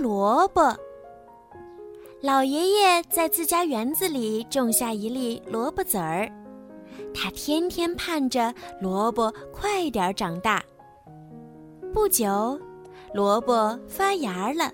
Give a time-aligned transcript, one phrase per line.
[0.00, 0.76] 萝卜。
[2.22, 6.30] 老爷爷在自家园子里种下一粒萝卜籽儿，
[7.14, 10.62] 他天天盼着萝卜快点长大。
[11.92, 12.58] 不久，
[13.14, 14.72] 萝卜发芽了。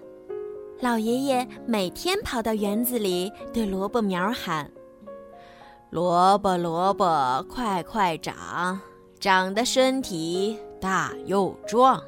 [0.81, 4.69] 老爷爷每天跑到园子里，对萝卜苗喊
[5.91, 8.81] ：“萝卜，萝卜，快快长，
[9.21, 12.03] 长得身体大又壮。”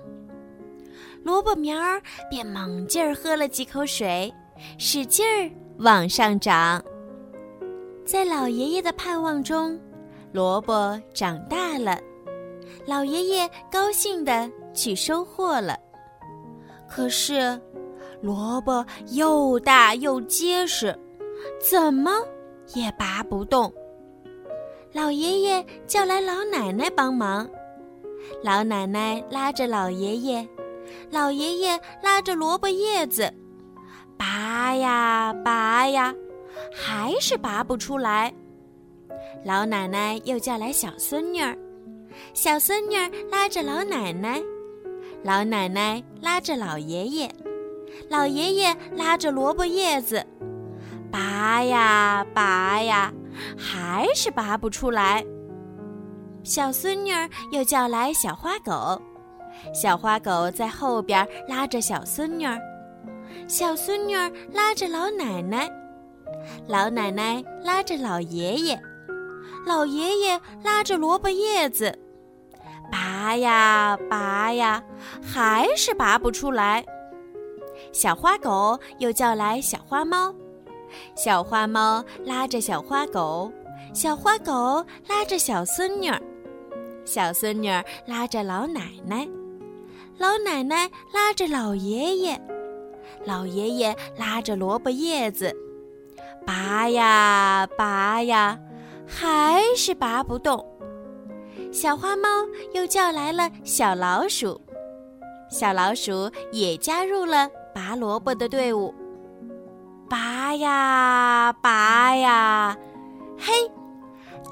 [1.25, 4.33] 萝卜苗儿便猛劲儿喝了几口水，
[4.79, 6.85] 使劲儿往上长。
[8.05, 9.81] 在老爷爷的盼望中，
[10.33, 11.99] 萝卜长大了。
[12.87, 15.79] 老爷爷高兴地去收获了。
[16.87, 17.59] 可是，
[18.21, 20.95] 萝卜又大又结实，
[21.59, 22.13] 怎么
[22.75, 23.73] 也拔不动。
[24.93, 27.49] 老爷爷叫来老奶奶帮忙，
[28.43, 30.47] 老奶奶拉着老爷爷，
[31.11, 33.33] 老爷爷拉着萝卜叶子，
[34.17, 36.15] 拔呀拔呀，
[36.73, 38.33] 还是拔不出来。
[39.45, 41.57] 老奶奶又叫来小孙女儿，
[42.33, 44.43] 小孙女儿拉着老奶奶，
[45.23, 47.31] 老奶奶拉着老爷爷。
[48.09, 50.27] 老爷爷拉着萝卜叶子，
[51.13, 53.13] 拔呀拔呀，
[53.57, 55.25] 还是拔不出来。
[56.43, 59.01] 小孙女儿又叫来小花狗，
[59.73, 62.59] 小花狗在后边拉着小孙女儿，
[63.49, 65.71] 小孙女儿拉着老奶奶，
[66.67, 68.81] 老奶奶拉着老爷爷，
[69.67, 71.97] 老爷爷拉着萝卜叶子，
[72.91, 74.83] 拔呀拔呀，
[75.23, 76.85] 还是拔不出来。
[77.93, 80.33] 小花狗又叫来小花猫，
[81.17, 83.51] 小花猫拉着小花狗，
[83.93, 86.21] 小花狗拉着小孙女儿，
[87.05, 89.29] 小孙女儿拉着老奶奶，
[90.19, 92.41] 老奶奶拉着老爷爷，
[93.25, 95.55] 老爷爷拉着萝卜叶子，
[96.47, 98.59] 拔呀拔呀，
[99.07, 100.65] 还是拔不动。
[101.73, 102.29] 小花猫
[102.73, 104.61] 又叫来了小老鼠，
[105.51, 107.49] 小老鼠也加入了。
[107.75, 108.95] 拔萝卜的队伍，
[110.09, 112.79] 拔呀拔呀，
[113.37, 113.53] 嘿，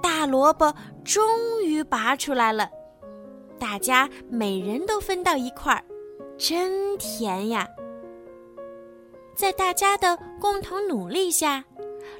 [0.02, 0.74] 大萝卜
[1.04, 2.68] 终于拔出来了。
[3.62, 5.84] 大家每人都分到一块儿，
[6.36, 7.64] 真甜呀！
[9.36, 11.64] 在大家的共同努力下，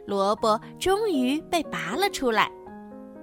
[0.06, 2.48] 萝卜终于被拔了出来。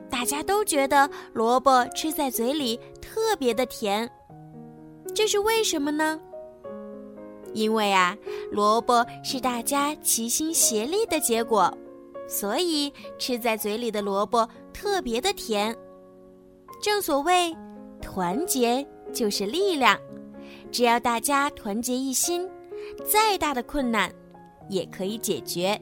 [0.10, 4.08] 大家都觉得萝卜吃在嘴里特别的甜，
[5.16, 6.20] 这是为什么呢？
[7.54, 8.18] 因为啊，
[8.52, 11.74] 萝卜是大家齐心协力的结果，
[12.28, 15.74] 所以吃在嘴里的萝卜特别的甜。
[16.82, 17.56] 正所谓，
[18.12, 18.84] 团结
[19.14, 19.96] 就是力量，
[20.72, 22.50] 只要大家团结一心，
[23.06, 24.12] 再大的困难
[24.68, 25.80] 也可以解决。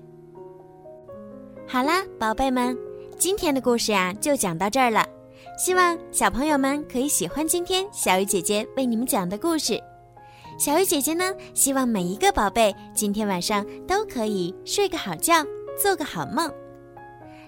[1.65, 2.77] 好啦，宝贝们，
[3.17, 5.07] 今天的故事呀就讲到这儿了，
[5.57, 9.81] 希望小朋友们可以喜欢今天小鱼姐姐为你们讲的故事。
[10.59, 15.45] 小鱼姐姐呢，希望每一个宝贝今天晚上都可以睡个好觉，
[15.81, 16.51] 做个好梦。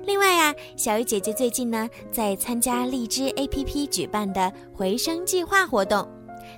[0.06, 6.08] 另外呀，小鱼姐姐最近呢在参加荔枝 APP 举办的回声计划活动，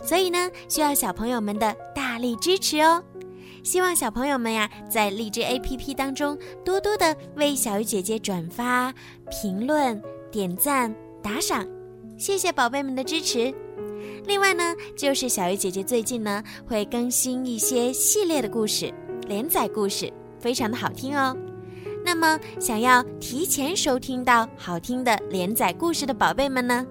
[0.04, 3.04] 所以呢需要小朋友们的大力支持哦。
[3.64, 8.94] 希望小朋友们呀在荔枝 APP 当中多多的为小鱼姐姐转发、
[9.30, 11.68] 评论、点赞、打赏，
[12.18, 13.54] 谢谢宝贝们的支持。
[14.26, 18.94] 另外呢，就是小鱼姐姐最近呢会更新一些系列的故事，
[19.28, 21.36] 连载故事，非常的好听哦。
[22.04, 26.86] 那么想要提前收听到好听的连载故事的宝贝们呢，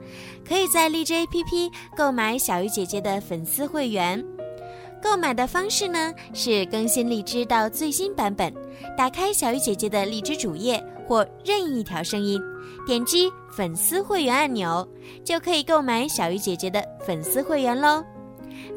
[0.47, 4.25] 可以在荔枝 APP 购买小鱼姐姐的粉丝会员。
[5.03, 8.53] 购买的方式呢是更新荔枝到最新版本，
[8.97, 12.41] 打开小鱼姐姐的荔枝主页或任意一条声音。
[12.87, 14.87] 点击粉丝会员按钮，
[15.25, 18.05] 就可以购买小鱼姐姐的粉丝会员喽。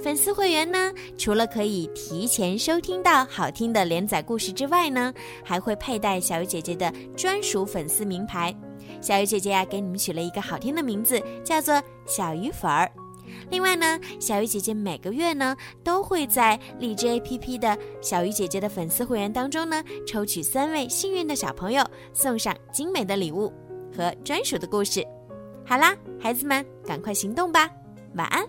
[0.02, 5.14] 粉丝会员呢，除了可以提前收听到好听的连载故事之外呢，
[5.44, 8.54] 还会佩戴小鱼姐姐的专属粉丝名牌。
[9.02, 12.92] 小鱼姐姐呀，给你们取了一个好听的名字，叫做小鱼粉儿。
[13.50, 21.84] 另外呢，小鱼姐姐每个月呢，都会在荔枝 APP 的小鱼姐姐的粉丝会员当中呢，抽取三位幸运的小朋友，
[22.14, 23.52] 送上精美的礼物。
[23.96, 25.06] 和专属的故事，
[25.64, 27.70] 好啦，孩子们，赶快行动吧，
[28.16, 28.44] 晚安。